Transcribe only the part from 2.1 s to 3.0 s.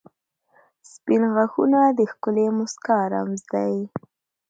ښکلې مسکا